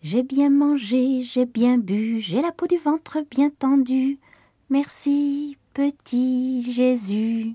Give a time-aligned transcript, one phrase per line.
[0.00, 4.18] J'ai bien mangé, j'ai bien bu, j'ai la peau du ventre bien tendue.
[4.70, 7.54] Merci, petit Jésus.